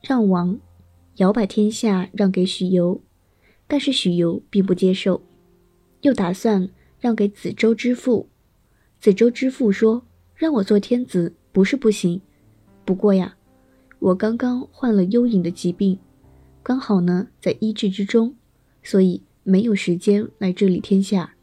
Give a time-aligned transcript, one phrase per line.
[0.00, 0.58] 让王
[1.16, 3.00] 尧把天下让给许由，
[3.66, 5.22] 但是许由并不接受，
[6.02, 6.68] 又打算
[7.00, 8.28] 让给子周之父。
[9.00, 12.20] 子周之父说：“让我做天子不是不行，
[12.84, 13.36] 不过呀，
[13.98, 15.98] 我刚刚患了幽隐的疾病，
[16.62, 18.34] 刚好呢在医治之中，
[18.82, 21.34] 所以没有时间来治理天下。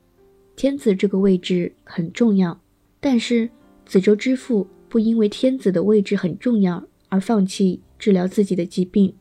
[0.55, 2.61] 天子这个位置很重要，
[3.01, 3.49] 但是
[3.85, 9.15] 子周之父不因为天子的位置很重要而放弃治疗自己的疾病，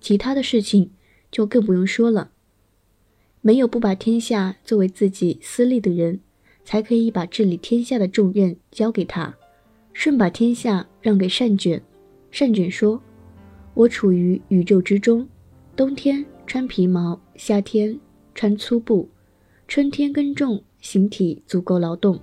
[0.00, 0.90] 其他的事情
[1.30, 2.32] 就更不用说了。
[3.40, 6.18] 没有不把天下作为自己私利的人。”
[6.66, 9.36] 才可以把治理天下的重任交给他，
[9.94, 11.80] 舜把天下让给单卷。
[12.36, 13.00] 单卷说
[13.72, 15.28] ：“我处于宇宙之中，
[15.76, 17.96] 冬天穿皮毛，夏天
[18.34, 19.08] 穿粗布，
[19.68, 22.18] 春天耕种，形体足够劳动；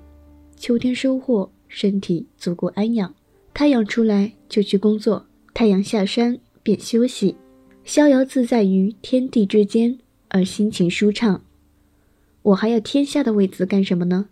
[0.58, 3.16] 秋天收获，身体足够安养。
[3.54, 7.36] 太阳出来就去工作，太阳下山便休息，
[7.84, 10.00] 逍遥自在于天地之间，
[10.30, 11.44] 而心情舒畅。
[12.42, 14.30] 我还要天下的位子干什么呢？”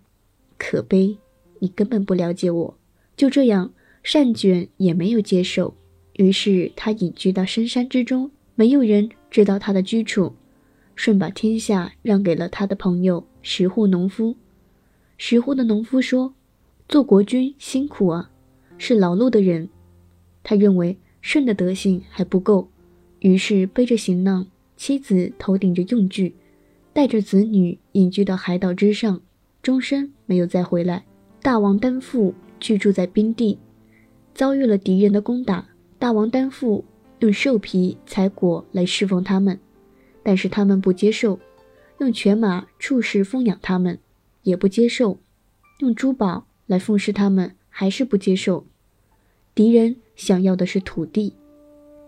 [0.58, 1.18] 可悲，
[1.60, 2.78] 你根本不了解我。
[3.16, 5.76] 就这样，善卷也没有接受，
[6.14, 10.34] 于是他隐居到深山之中，没有人知道他的居处。
[10.96, 14.36] 舜把天下让给了他的朋友石户农夫。
[15.18, 16.34] 石户的农夫说
[16.90, 18.32] ：“做国君辛苦啊，
[18.78, 19.70] 是劳碌的人。”
[20.44, 22.70] 他认为舜的德行还不够，
[23.20, 26.36] 于是背着行囊，妻子头顶着用具，
[26.94, 29.22] 带着子女隐居到海岛之上。
[29.62, 31.06] 终身没有再回来。
[31.44, 33.60] 大王丹父居住在冰地，
[34.34, 35.68] 遭遇了敌人的攻打。
[36.00, 36.84] 大王丹父
[37.20, 39.60] 用兽皮、采果来侍奉他们，
[40.24, 41.38] 但是他们不接受；
[42.00, 44.00] 用犬马、畜食奉养他们，
[44.42, 45.20] 也不接受；
[45.80, 48.66] 用珠宝来奉侍他们，还是不接受。
[49.54, 51.34] 敌人想要的是土地。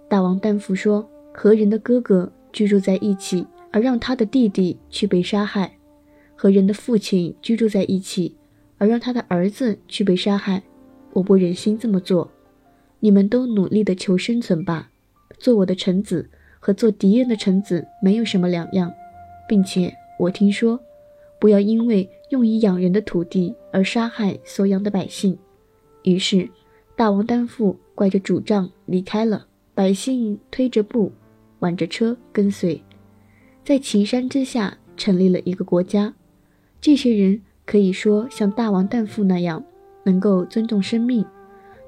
[0.08, 5.76] 大王丹父说：“和人的哥哥居住在一起，而让他的弟弟去被杀害。”
[6.38, 8.36] 和人的父亲居住在一起，
[8.78, 10.62] 而让他的儿子去被杀害，
[11.14, 12.30] 我不忍心这么做。
[13.00, 14.92] 你们都努力的求生存吧，
[15.40, 16.30] 做我的臣子
[16.60, 18.94] 和做敌人的臣子没有什么两样，
[19.50, 20.80] 并且我听说，
[21.40, 25.36] 不要因为用以养人的土地而杀害所养的百姓。
[26.04, 26.48] 于是，
[26.96, 31.12] 大王担负拐着拄杖离开了，百姓推着布，
[31.60, 32.82] 挽着车跟随，
[33.64, 36.14] 在岐山之下成立了一个国家。
[36.80, 39.64] 这些人可以说像大王旦父那样，
[40.04, 41.26] 能够尊重生命，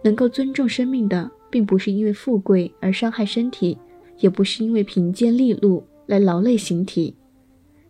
[0.04, 3.78] 能够尊重生命的，并不是因为富贵而伤害身体，
[4.20, 7.16] 也不是因为贫贱利禄来劳累形体。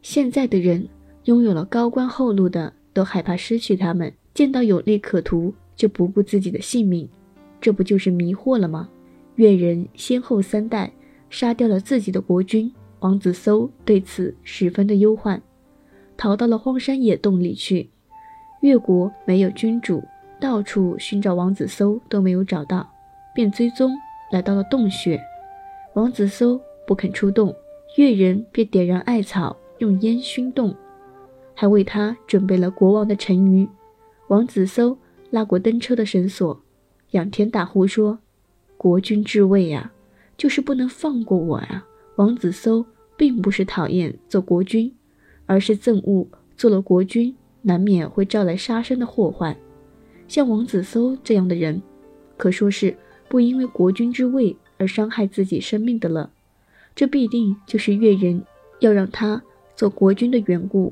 [0.02, 0.88] 现在的人
[1.24, 7.08] 拥有了高官厚禄的，都害怕失去他们；见到有利可图，就不顾自己的性命，
[7.60, 8.90] 这不就是迷惑了吗？
[9.36, 10.92] 越人先后三代
[11.30, 15.42] 杀掉了自己的国君，王子搜对此十分的忧患。
[16.18, 17.90] 逃到了荒山野洞里去。
[18.62, 20.02] 越国没有君主，
[20.40, 22.90] 到处寻找王子搜都没有找到，
[23.36, 23.92] 便追踪
[24.32, 25.20] 来到了洞穴。
[25.94, 27.54] 王子搜不肯出洞，
[27.98, 30.74] 越人便点燃艾草，用烟熏洞，
[31.54, 33.68] 还为他准备了国王的沉鱼。
[34.30, 34.98] 王子搜
[35.32, 36.62] 拉过登车的绳索，
[37.12, 38.20] 仰天大呼说
[38.78, 39.92] ：“国君之位呀，
[40.38, 41.86] 就是不能放过我呀！”
[42.18, 42.86] 王子搜
[43.18, 44.94] 并不是讨厌做国君。
[45.48, 46.28] 而是憎恶
[46.58, 49.56] 做了国君，难免会招来杀身的祸患。
[50.28, 51.84] 像王子搜这样的人，
[52.36, 52.98] 可说是
[53.30, 56.32] 不因为国君之位而伤害自己生命的了。
[56.96, 58.42] 这必定就是越人
[58.80, 59.40] 要让他
[59.76, 60.92] 做国君的缘故。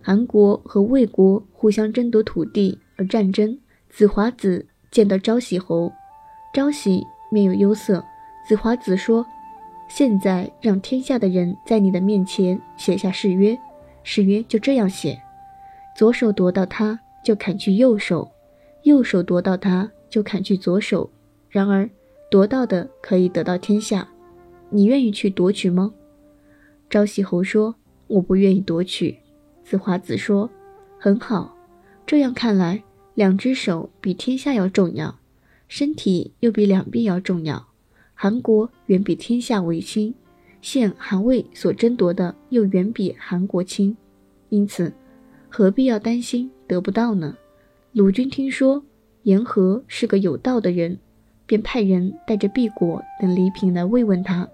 [0.00, 3.58] 韩国和魏国互相争夺土地而战争。
[3.90, 5.92] 子华子见到昭喜侯，
[6.54, 8.02] 昭喜面有忧色。
[8.46, 9.26] 子华子说
[9.90, 13.58] ：“现在让天下的人在你的面前写下誓约。”
[14.02, 15.20] 誓约就这样写：
[15.96, 18.26] 左手夺到他，就砍去右手；
[18.84, 21.10] 右手夺到他，就砍去左手。
[21.50, 21.90] 然而，
[22.30, 24.08] 夺到的可以得到天下，
[24.70, 25.92] 你愿意去夺取吗？
[26.88, 27.74] 昭喜侯说
[28.06, 29.18] ：“我不愿意夺取。”
[29.62, 30.48] 子华子说
[30.98, 31.54] ：“很好，
[32.06, 32.82] 这样看来，
[33.14, 35.18] 两只手比天下要重要，
[35.68, 37.68] 身体又比两臂要重要。
[38.14, 40.14] 韩国远比天下为轻。”
[40.62, 43.96] 现韩魏所争夺的又远比韩国轻，
[44.50, 44.92] 因此
[45.48, 47.34] 何必要担心得不到呢？
[47.92, 48.84] 鲁军听说
[49.22, 50.98] 言和是个有道的人，
[51.46, 54.46] 便派人带着碧果等礼品来慰问他。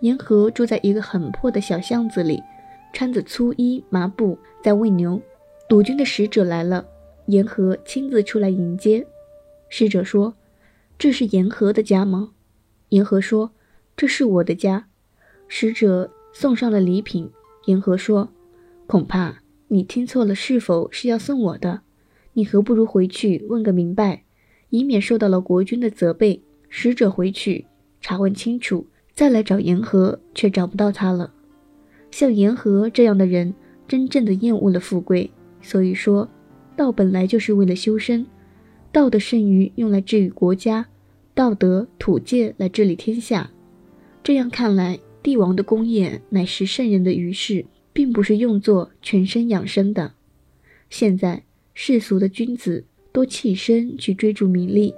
[0.00, 2.42] 言和住在一个很破的小巷子里，
[2.94, 5.20] 穿着粗衣麻布，在喂牛。
[5.68, 6.82] 鲁军的使者来了，
[7.32, 9.06] 言和亲自出来迎接。
[9.70, 10.34] 使者说
[10.98, 12.32] ：“这是言和的家吗？”
[12.90, 13.52] 言和说
[13.96, 14.86] ：“这是我的家。
[15.48, 17.30] 使者送上了礼品。
[17.64, 18.28] 言和说
[18.86, 19.38] ：“恐怕
[19.68, 21.80] 你听错了，是否是要送我的？
[22.34, 24.24] 你何不如回去问个明白，
[24.68, 27.66] 以免受到了国君的责备。”使者回去
[28.00, 31.32] 查问清楚，再来找言和，却找不到他了。
[32.10, 33.54] 像言和这样的人，
[33.86, 35.30] 真正的厌恶了富贵。
[35.60, 36.28] 所以说，
[36.76, 38.26] 道本来就是为了修身，
[38.90, 40.86] 道的剩余用来治理国家，
[41.34, 43.50] 道德土界来治理天下。
[44.22, 50.12] 这样看来，帝王的功业乃是圣人的余事，并不是用作全身养生的。
[50.90, 51.42] 现在
[51.74, 54.94] 世俗的君子多弃身去追逐名利，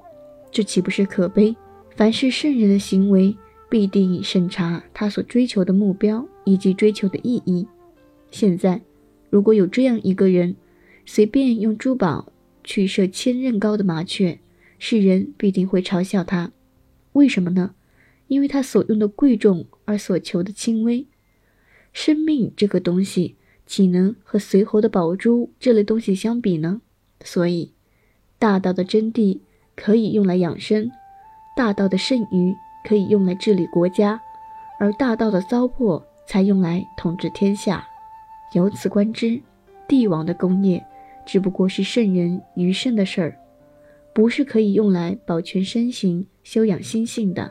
[0.50, 1.54] 这岂不是可悲？
[1.96, 3.36] 凡是圣人的行为，
[3.68, 7.66] 必定审查他所追求的目标以及追求的意义。
[8.30, 8.80] 现在，
[9.30, 10.56] 如果有这样一个人，
[11.06, 14.38] 随便用珠宝去射千仞高的麻雀，
[14.78, 16.52] 世人必定会嘲笑他。
[17.12, 17.74] 为什么呢？
[18.28, 21.06] 因为他所用的贵重而所求的轻微。
[21.92, 23.36] 生命这个东西，
[23.66, 26.80] 岂能和随侯的宝珠这类东西相比呢？
[27.22, 27.72] 所以，
[28.38, 29.40] 大道的真谛
[29.76, 30.90] 可以用来养生。
[31.56, 32.52] 大道的剩余
[32.88, 34.20] 可以用来治理国家，
[34.80, 37.86] 而大道的糟粕才用来统治天下。
[38.54, 39.40] 由此观之，
[39.86, 40.84] 帝王的功业
[41.26, 43.36] 只不过是圣人余生的事儿，
[44.12, 47.50] 不是可以用来保全身形、修养心性的。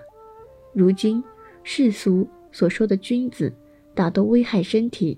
[0.74, 1.24] 如今
[1.64, 3.54] 世俗所说的君子，
[3.94, 5.18] 大都危害身体，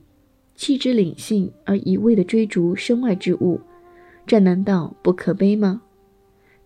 [0.56, 3.60] 弃之领性而一味的追逐身外之物，
[4.25, 5.81] 这难道不可悲吗？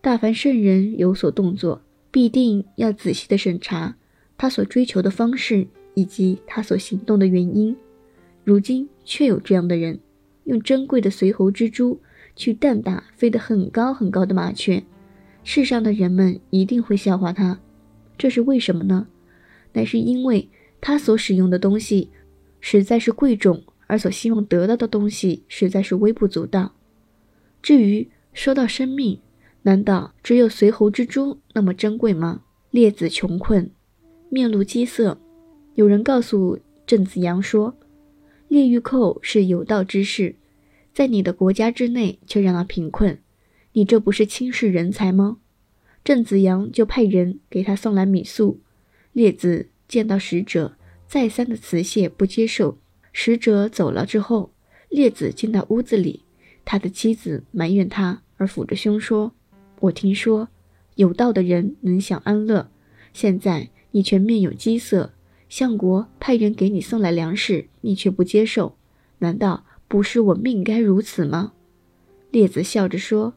[0.02, 1.82] 大凡圣人有所动作。
[2.12, 3.96] 必定要仔细的审查
[4.36, 7.78] 他所追求的方式以及他所行动的原因。
[8.44, 10.00] 如今却有这样的人，
[10.50, 12.02] 用珍贵的随侯之珠
[12.36, 14.84] 去弹打飞得很高很高的麻雀，
[15.44, 17.60] 世上的人们一定会笑话他。
[18.18, 19.08] 这是为什么呢？
[19.74, 20.50] 乃是因为
[20.82, 22.10] 他所使用的东西
[22.60, 26.74] 实在是贵重，而所希望得到的东西实在是微不足道。
[27.62, 29.20] 至于说到生命，
[29.62, 32.42] 难道只有随侯之珠那么珍贵吗？
[32.72, 33.70] 列子穷困，
[34.30, 35.20] 面露饥色。
[35.76, 36.58] 有人告诉
[36.88, 37.78] 郑子阳说
[38.50, 40.36] ：“列玉寇是有道之士，
[41.00, 43.20] 在你的国家之内却让他贫困，
[43.72, 45.38] 你这不是轻视人才吗？”
[46.04, 48.60] 郑子阳就派人给他送来米粟。
[49.14, 50.76] 列子见到使者，
[51.08, 52.80] 再三的辞谢不接受。
[53.14, 54.52] 使者走了之后，
[54.90, 56.24] 列子进到屋子里，
[56.66, 59.32] 他的妻子埋怨他，而抚着胸说。
[59.80, 60.50] 我听说，
[60.96, 62.70] 有道的人能享安乐。
[63.14, 65.14] 现在你却面有饥色，
[65.48, 68.76] 相国派人给你送来粮食，你却不接受，
[69.20, 71.52] 难道不是我命该如此吗？
[72.32, 73.34] 列子笑着说：“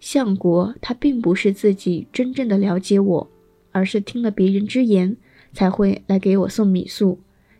[0.00, 3.30] 相国他并不是自己真正的了解我，
[3.72, 5.18] 而是听了别人之言
[5.52, 7.18] 才会来给我送米粟。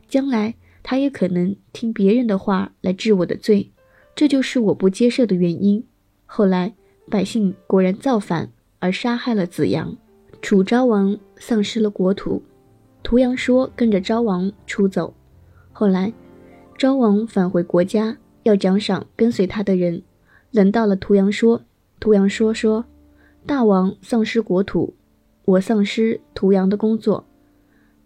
[0.08, 3.70] 将来他也可能听别人的话来治我的罪，
[4.17, 5.84] 这就是我不接受的原因。
[6.25, 6.73] 后来。”
[7.11, 9.96] 百姓果然造反，而杀害了子阳，
[10.43, 12.43] 楚昭王丧失了国土。
[13.02, 15.14] 屠阳说跟着昭王出走，
[15.73, 16.12] 后来
[16.76, 18.14] 昭王返回国家，
[18.48, 20.02] 要奖赏跟随他的人。
[20.50, 21.62] 轮到了屠阳说，
[22.00, 22.86] 屠阳说说，
[23.46, 24.94] 大王丧失国土，
[25.44, 27.26] 我丧失屠阳的工作。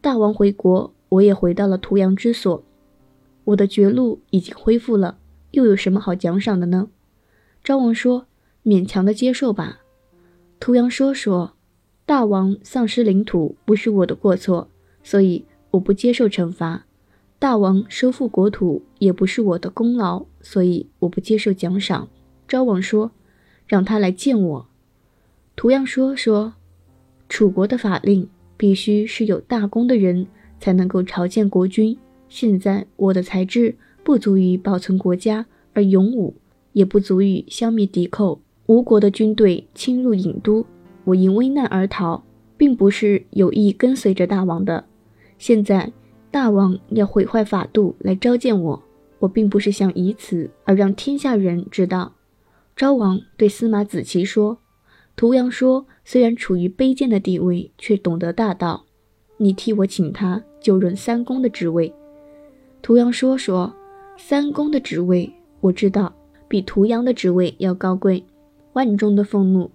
[0.01, 2.63] 大王回国，我也回到了屠阳之所，
[3.45, 5.17] 我的绝路已经恢复了，
[5.53, 6.89] 又有什么好奖赏的呢？
[7.65, 8.27] 昭王说。
[8.65, 9.81] 勉强的接受吧，
[10.61, 11.55] 屠阳说说，
[12.07, 14.69] 大王丧失领土不是我的过错，
[15.03, 16.85] 所以我不接受惩罚；
[17.41, 22.09] 大王收复国土也不是我的功劳，所以我不接受奖赏。
[22.47, 23.13] 昭王说，
[23.67, 24.67] 让他来见我。
[25.57, 26.55] 图样说说，
[27.29, 30.27] 楚国的法令必须是有大功的人
[30.61, 31.97] 才能够朝见国君，
[32.29, 36.35] 现在我的才智不足以保存国家而勇武，
[36.73, 38.41] 也不足以消灭敌寇。
[38.67, 40.65] 吴国的军队侵入郢都，
[41.05, 42.23] 我因危难而逃，
[42.57, 44.85] 并不是有意跟随着大王的。
[45.39, 45.93] 现在
[46.31, 48.83] 大王要毁坏法度来召见我，
[49.23, 52.15] 我并不是想以此而让天下人知道。
[52.75, 54.59] 昭王对司马子期说
[55.15, 58.85] ：“屠阳说，虽然处于卑贱的地位，却懂得大道。
[59.37, 61.95] 你替我请他就任三公的职位。”
[62.83, 63.73] 屠阳说：“说
[64.17, 66.13] 三公的职位，我知道
[66.49, 68.25] 比屠阳的职位要高贵。”
[68.75, 69.71] 万众的俸禄，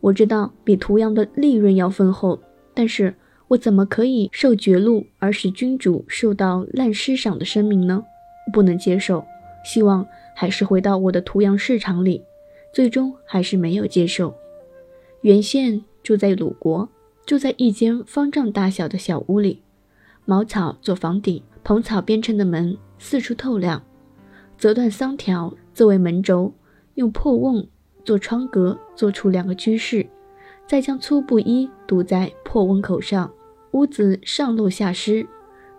[0.00, 2.40] 我知道比屠阳的利润要丰厚，
[2.74, 3.14] 但是
[3.48, 8.04] 我怎么可以受绝禄而使君主受到滥施赏的声明呢？
[8.52, 9.24] 不能接受，
[9.64, 12.22] 希望还是回到我的屠阳市场里，
[12.72, 14.34] 最终还是没有接受。
[15.22, 16.88] 原宪住在鲁国，
[17.24, 19.62] 住在一间方丈大小的小屋里，
[20.24, 23.82] 茅草做房顶，蓬草编成的门四处透亮，
[24.56, 26.52] 折断桑条作为门轴，
[26.94, 27.66] 用破瓮
[28.04, 30.06] 做窗格，做出两个居室，
[30.66, 33.32] 再将粗布衣堵在破瓮口上，
[33.72, 35.26] 屋子上漏下湿，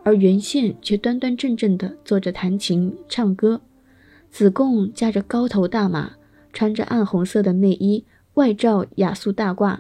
[0.08, 3.60] 而原宪却端端正正地坐着弹琴唱歌。
[4.32, 6.14] 子贡驾着高头大马，
[6.54, 9.80] 穿着暗红色的内衣，外罩雅素大褂。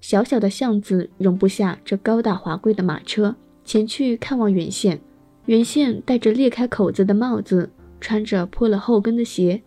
[0.00, 4.98] 小小的巷子容不下这高大华贵的马车，前去看望原宪。
[5.46, 7.70] 原宪戴着裂开口子的帽子，
[8.00, 9.62] 穿着破了后跟的鞋，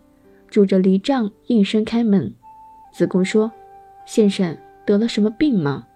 [0.50, 2.34] 拄着犁杖应声开门。
[2.94, 3.50] 子贡说
[4.06, 5.88] ：“先生得了什么病吗？”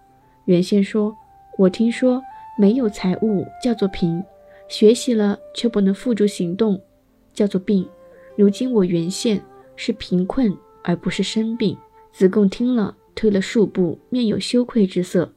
[0.48, 1.14] 原宪说
[1.60, 2.24] ：“我听说
[2.58, 4.24] 没有财物叫做贫，
[4.68, 6.82] 学习了却不能付诸行动，
[7.34, 7.88] 叫做病。
[8.36, 9.42] 如今我原宪
[9.76, 11.78] 是贫困而不是生病。”
[12.12, 12.96] 子贡听了。
[13.16, 15.32] 退了数步，面有羞愧之色。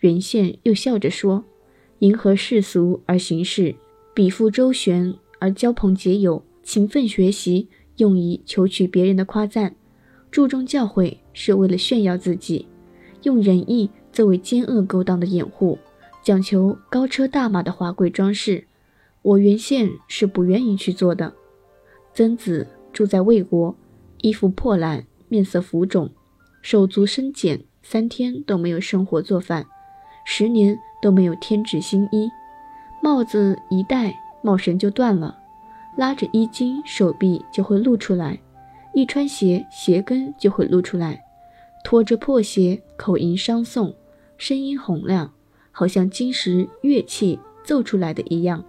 [0.00, 1.44] 原宪又笑着说
[2.00, 3.74] ：“迎合世俗而行事，
[4.14, 9.72] 比附周旋而交朋结友，勤奋学习，用以求取别人的夸赞；
[10.30, 12.64] 注重教诲，是为了炫耀自己；
[13.24, 15.78] 用仁义作为奸恶勾当的掩护，
[16.28, 18.66] 讲求高车大马的华贵装饰。
[19.22, 21.32] 我原先是不愿意去做的。”
[22.12, 23.74] 曾子住在魏国，
[24.20, 26.10] 衣服破烂，面色浮肿。
[26.60, 29.64] 手足生茧，三天都没有生火做饭，
[30.26, 32.28] 十年都没有添置新衣，
[33.02, 35.38] 帽子一戴，帽绳就断了，
[35.96, 38.38] 拉着衣襟，手臂就会露出来；
[38.92, 41.24] 一穿鞋，鞋跟就会露出来。
[41.82, 43.94] 拖着破鞋，口吟商颂，
[44.36, 45.32] 声音洪亮，
[45.78, 48.64] 好像金石乐器奏出来的一样。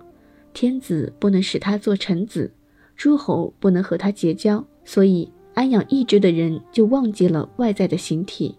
[0.54, 2.54] 天子不能使他做臣子，
[2.96, 5.32] 诸侯不能和他结交，所以。
[5.56, 8.56] 安养意志的人就忘记了外在的形体，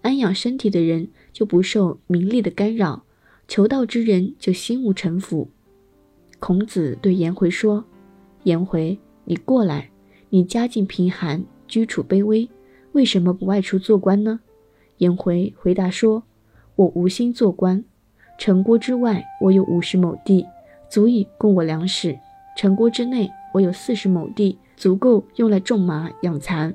[0.00, 3.04] 安养身体的人就不受名利的干扰，
[3.46, 5.50] 求道之人就心无城府。
[6.38, 7.84] 孔子对颜回说
[8.44, 9.90] ：“颜回，你过来，
[10.30, 12.48] 你家境贫寒，居处卑微，
[12.92, 14.40] 为什么不外出做官呢？”
[14.96, 16.24] 颜回回答说
[16.74, 17.84] ：“我无心做官，
[18.40, 20.46] 城郭之外我有五十亩地，
[20.88, 22.18] 足以供我粮食；
[22.56, 26.74] 城郭之内我有四十亩地。”足够用来种马养蚕，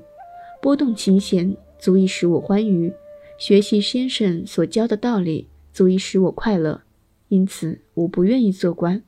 [0.62, 2.94] 拨动琴弦足以使我欢愉，
[3.40, 6.84] 学习先生所教的道理足以使我快乐，
[7.30, 9.02] 因此我不愿意做官。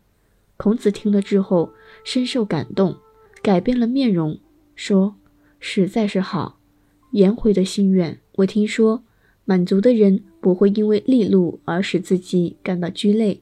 [0.57, 1.73] 孔子听了之后
[2.03, 2.97] 深受感动，
[3.43, 4.39] 改变了面容，
[4.75, 5.17] 说
[5.61, 6.57] ：“实在是好，
[7.11, 8.19] 颜回的心愿。
[8.37, 9.03] 我听说
[9.45, 13.41] 满足的人不会因为利禄而使自己感到拘累，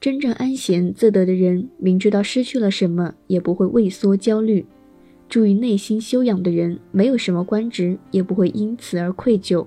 [0.00, 4.64] 真正安闲自得的人，明知道失去了什么也不会畏缩焦虑。”
[5.28, 9.66] 注意内心修养的人，没有什么官职，也不会因此而愧疚。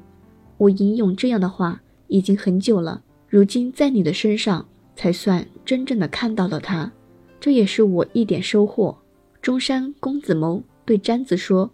[0.57, 6.91] 我引用这样的话已经很久了，如今在你的身上才算真正的看到了它，
[7.39, 8.97] 这也是我一点收获。
[9.43, 11.71] 中山公子谋对詹子说：“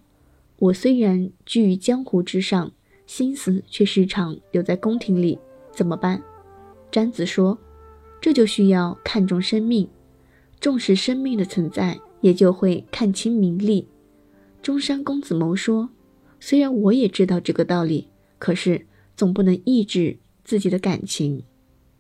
[0.60, 2.74] 我虽然居于江湖之上，
[3.10, 5.40] 心思却时常留在宫廷里，
[5.72, 6.22] 怎么办？”
[6.92, 7.58] 詹子说
[8.22, 9.90] ：“这就需要看重生命，
[10.60, 13.88] 重视生命的存在。”也就会看清名利。
[14.62, 15.90] 中山公子谋说
[16.38, 18.86] ：“虽然我也知道这个道理，可是
[19.16, 21.44] 总不能抑制自己的感情。”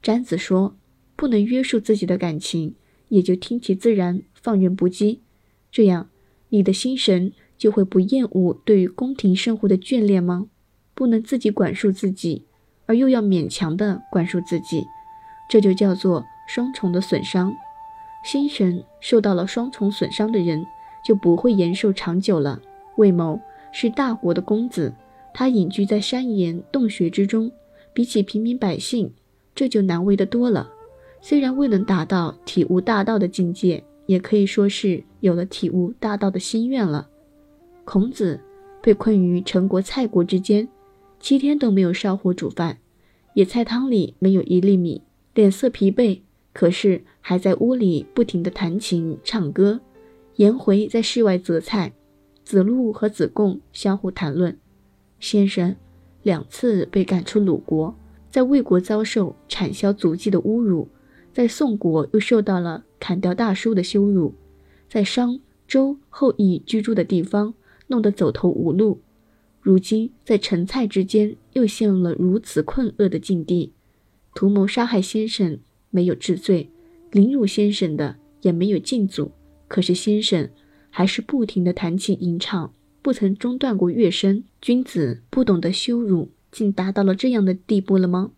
[0.03, 0.75] 詹子说
[1.15, 2.75] ：“不能约束自己的感情，
[3.07, 5.19] 也就听其自然，放任不羁。
[5.71, 6.09] 这样，
[6.49, 10.49] 你的心神就会不厌恶对于宫廷生活的眷恋吗？
[10.99, 12.43] 不能自己管束自己，
[12.85, 14.85] 而又要勉强的管束自己，
[15.49, 17.55] 这就叫做双重的损伤。”
[18.25, 20.65] 心神受到了双重损伤的人，
[21.05, 22.59] 就不会延寿长久了。
[22.97, 23.39] 魏某
[23.71, 24.93] 是大国的公子，
[25.33, 27.49] 他隐居在山岩洞穴之中，
[27.93, 29.13] 比起平民百姓，
[29.55, 30.69] 这就难为的多了。
[31.21, 37.07] 虽然未能达到体悟大道的境界，也可以说是有了体悟大道的心愿了。
[37.85, 38.37] 孔子
[38.81, 40.67] 被困于陈国、蔡国之间，
[41.19, 42.77] 七天都没有烧火煮饭，
[43.33, 45.01] 野菜汤里没有一粒米，
[45.33, 46.21] 脸色疲惫。
[46.51, 49.79] 可是还在屋里不停地弹琴唱歌，
[50.37, 51.93] 颜回在室外择菜，
[52.43, 54.57] 子路和子贡相互谈论。
[55.19, 55.75] 先生
[56.23, 57.95] 两次被赶出鲁国，
[58.29, 60.87] 在魏国遭受铲削足迹的侮辱，
[61.31, 64.33] 在宋国又受到了砍掉大叔的羞辱，
[64.89, 67.53] 在商周后裔居住的地方
[67.87, 68.99] 弄得走投无路，
[69.61, 73.73] 如今在陈蔡之间又陷入了如此困厄的境地，
[74.33, 75.59] 图谋杀害先生。
[75.91, 76.69] 没有治罪，
[77.11, 79.31] 凌辱先生的也没有禁足，
[79.67, 80.47] 可是先生
[80.91, 84.43] 还是不停地弹琴吟唱，不曾中断过乐声。
[84.61, 88.33] 君子不懂得羞辱，竟达到了这样的地步了吗？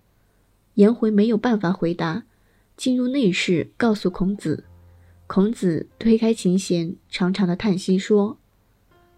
[0.76, 2.24] 颜回没有办法回答，
[2.78, 4.64] 进入内室告诉孔子。
[5.28, 8.38] 孔子推开琴弦，长长的叹息说：“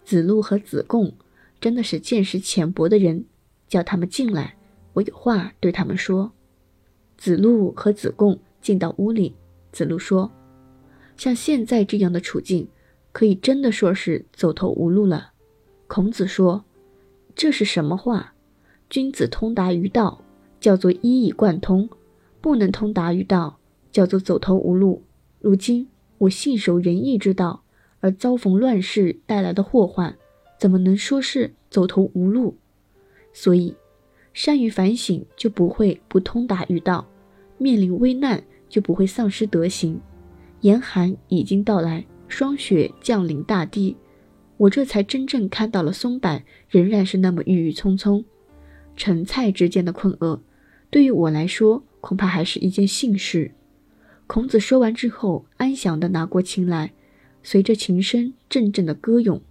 [0.04, 1.14] 子路和子贡
[1.64, 3.24] 真的是见识浅薄的人，
[3.66, 4.54] 叫他们进来，
[4.92, 6.30] 我有话对他们说。”
[7.16, 9.34] 子路和子贡进到屋里，
[9.72, 10.30] 子路说
[11.16, 12.68] ：“像现在这样的处境，
[13.12, 15.32] 可以真的说是走投无路了。”
[15.88, 16.66] 孔子说
[17.34, 18.34] ：“这是什么话？
[18.90, 20.20] 君子通达于道。”
[20.60, 21.88] 叫做一以贯通，
[22.42, 23.58] 不能通达于道，
[23.90, 25.02] 叫做走投无路。
[25.40, 27.64] 如今我信守仁义之道，
[28.00, 30.16] 而遭逢乱世带来的祸患，
[30.64, 32.56] 怎么能说是走投无路？
[33.34, 33.76] 所以，
[34.32, 37.06] 善于反省就不会不通达于道，
[37.58, 40.00] 面临危难就不会丧失德行。
[40.62, 43.94] 严寒已经到来，霜雪降临大地，
[44.56, 48.24] 我这才真正看到了松柏仍然是那么郁郁葱葱。
[48.96, 50.40] 陈蔡之间的困厄。
[50.88, 53.50] 对于我来说，恐怕还是一件幸事。
[54.26, 56.94] 孔子说完之后，安详地拿过琴来，
[57.42, 59.42] 随着琴声阵阵的歌咏。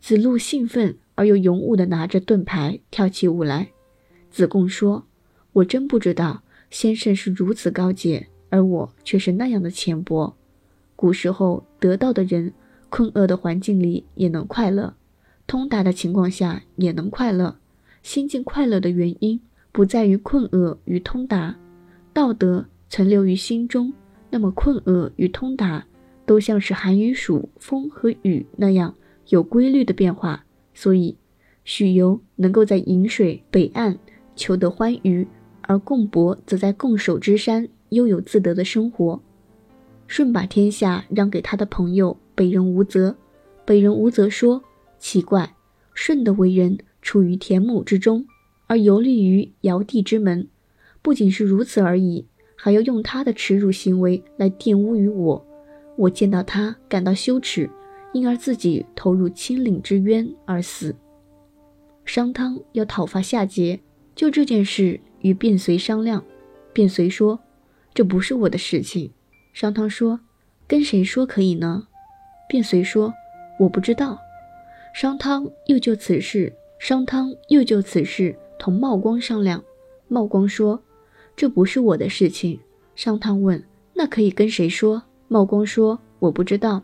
[0.00, 3.68] 子路兴奋而又勇武地拿着盾牌跳起舞来。
[4.30, 5.06] 子贡说
[5.54, 10.36] ：“我真不知道先生是如此高洁，而我却是那样的浅薄。
[10.96, 12.52] 古时候得道的人，
[12.88, 14.94] 困厄的环境里也能快乐，
[15.46, 17.56] 通达的情况下也能快乐。
[18.02, 19.40] 心境快乐的原因。”
[19.70, 21.56] 不在于困厄与通达，
[22.12, 23.92] 道德存留于心中，
[24.28, 25.86] 那么困厄与通达
[26.26, 28.92] 都像是寒与暑、风和雨那样
[29.28, 30.44] 有规律的变化。
[30.74, 31.16] 所以，
[31.64, 33.98] 许由能够在饮水北岸
[34.36, 35.26] 求得欢愉，
[35.62, 39.20] 而贡伯则在贡守之山悠有自得的生活。
[40.06, 43.16] 舜把天下让给他的朋友北人无泽，
[43.64, 44.62] 北人无泽说
[44.98, 45.54] ：“奇怪，
[45.94, 48.26] 舜的为人处于田亩之中。”
[48.68, 50.46] 而游历于尧帝之门，
[51.00, 55.46] 不仅是如此而已，还要用他的耻辱行为来玷污于我。
[55.96, 57.70] 我见到他感到羞耻，
[58.12, 60.94] 因而自己投入亲岭之渊而死。
[62.04, 63.80] 商汤要讨伐夏桀，
[64.14, 66.24] 就这件事与卞随商量。
[66.72, 67.38] 卞随说
[67.92, 69.10] ：“这不是我的事情。”
[69.52, 70.20] 商汤说
[70.66, 71.88] ：“跟谁说可以呢？”
[72.48, 73.12] 卞随说
[73.60, 74.18] ：“我不知道。”
[74.94, 78.34] 商汤又就此事，商汤又就此事。
[78.58, 79.62] 同茂光商量，
[80.08, 80.82] 茂光说
[81.36, 82.58] ：“这不是我的事情。”
[82.96, 83.62] 商汤问
[83.94, 86.82] ：“那可以跟谁说？”茂光说：“我不知道。”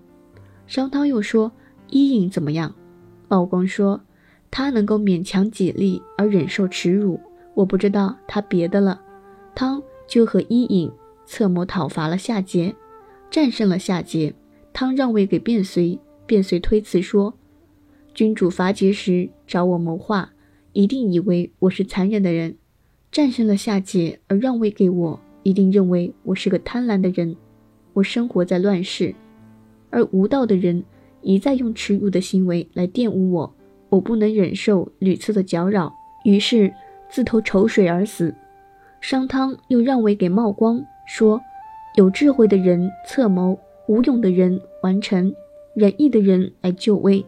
[0.66, 1.52] 商汤又说
[1.90, 2.74] ：“伊尹怎么样？”
[3.28, 4.00] 鲍光说
[4.50, 7.20] ：“他能够勉强己力而忍受耻辱，
[7.54, 9.00] 我不知道他别的了。”
[9.54, 10.90] 汤就和伊尹
[11.26, 12.74] 策谋讨伐了夏桀，
[13.30, 14.32] 战胜了夏桀。
[14.72, 17.34] 汤让位给卞随，卞随推辞说
[18.14, 20.30] ：“君主伐桀时找我谋划。”
[20.72, 22.56] 一定以为我是残忍的人，
[23.12, 27.36] 战胜了夏桀而让位给我，一定认为我是个贪婪的人。
[27.92, 29.14] 我生活在乱世，
[29.94, 30.82] 而无道的人
[31.22, 33.54] 一再用耻辱的行为来玷污我，
[33.90, 36.74] 我不能忍受屡次的搅扰，于是
[37.08, 38.34] 自投丑水而死。
[39.00, 41.40] 商汤又让位给茂光，说：
[41.94, 45.32] 有智慧的人策谋，无勇的人完成，
[45.76, 47.24] 仁义的人来就位，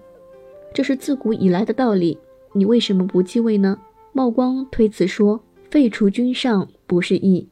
[0.75, 2.19] 这是自古以来的道理。
[2.53, 3.79] 你为什么不继位呢？
[4.13, 7.49] 茂光推辞说：“废除君上不是义，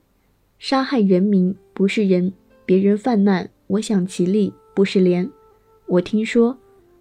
[0.59, 2.33] 杀害人民不是仁。
[2.66, 5.30] 别人犯难，我想其利不是廉。
[5.87, 6.58] 我听说，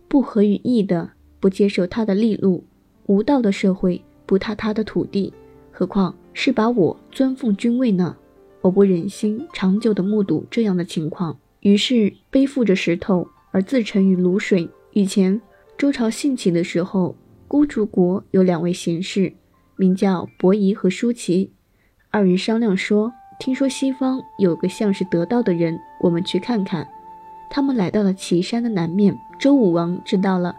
[0.07, 2.63] 不合于义的不接受他的利禄，
[3.07, 5.33] 无道的社会不踏他的土地，
[5.71, 8.15] 何况是把我尊奉君位呢？
[8.61, 14.69] 我不忍心长久的目睹这样的情况，于是背负着石头而自沉于卤水。
[14.91, 15.41] 以前
[15.77, 19.31] 周朝兴起的时候。”孤竹国有两位贤士，
[19.75, 21.51] 名叫伯夷和叔齐。
[22.09, 26.87] 二人商量说：“听说西方有个像是得道的人，我们去看看。”
[27.55, 29.15] 他们来到了岐山的南面。
[29.39, 30.55] 周武王知道了，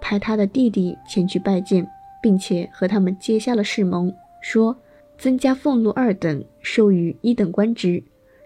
[0.00, 1.84] 派他的弟弟前去拜见，
[2.22, 4.76] 并且和他们结下了誓盟，说
[5.18, 8.00] 增加俸禄二等，授予一等官职。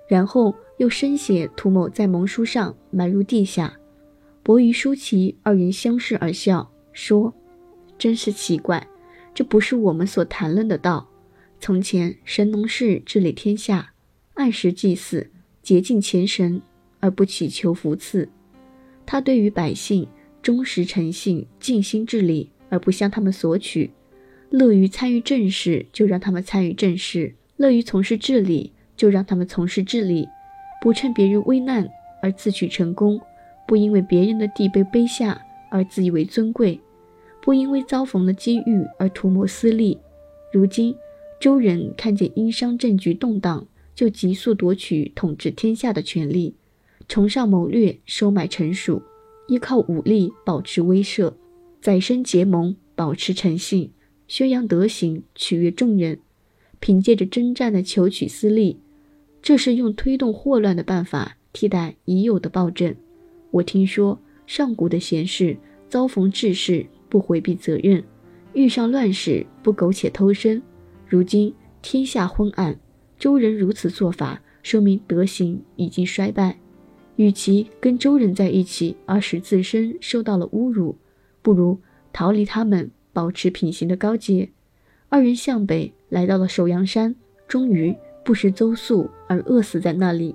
[0.08, 3.76] 然后又深写涂谋在盟书上，埋入地下。
[4.42, 7.34] 伯夷、叔齐二人相视而笑，说。
[7.98, 8.88] 真是奇怪，
[9.34, 11.06] 这不是我们所谈论的道。
[11.60, 13.92] 从前神农氏治理天下，
[14.32, 15.30] 按时祭祀，
[15.62, 16.62] 洁净前神，
[17.00, 18.28] 而不祈求福赐。
[19.04, 20.06] 他对于百姓
[20.40, 23.90] 忠实诚信，尽心治理，而不向他们索取。
[24.50, 30.28] 乐于参与政事，就让他们参与政事；乐于从事治理，就让他们从事治理。
[30.82, 31.88] 不趁别人危难
[32.22, 33.20] 而自取成功，
[33.66, 36.80] 不因为别人的地被卑下而自以为尊贵。
[37.42, 39.98] 不因为遭逢了机遇而图谋私利，
[40.52, 40.94] 如今
[41.40, 46.54] 周人看见殷商政局动荡，就急速夺取统治天下的权利，
[47.10, 49.02] 崇尚谋略，收买臣属，
[49.48, 51.32] 依靠武力保持威慑，
[51.80, 53.90] 宰身结盟，保持诚信，
[54.28, 56.20] 宣扬德行，取悦众人，
[56.78, 58.78] 凭借着征战的求取私利，
[59.42, 62.94] 这是用推动祸乱的办法替代已有的暴政。
[63.50, 65.56] 我听说上古的贤士
[65.88, 68.04] 遭逢治事不回避责任，
[68.52, 70.62] 遇上乱世不苟且偷生。
[71.08, 72.78] 如今天下昏暗，
[73.18, 76.56] 周人如此做法，说明德行已经衰败。
[77.20, 80.96] 与其跟周人在一起而使自身受到了侮辱，
[81.42, 81.78] 不如
[82.14, 84.48] 逃离他们，保持品行的高洁。
[85.10, 87.14] 二人向北来到了首阳山，
[87.46, 90.34] 终于不食邹粟而饿死在那里。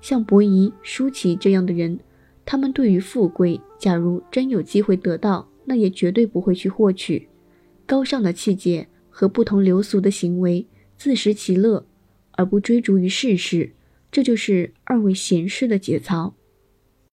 [0.00, 2.00] 像伯夷、叔齐这样的人。
[2.44, 7.28] 他们对于富贵，假如真有机会得到，那也绝对不会去获取。
[7.86, 11.86] 高尚的气节和不同流俗的行为，自食其乐，
[12.32, 13.72] 而不追逐于世事，
[14.10, 16.35] 这就是二位贤士的节操。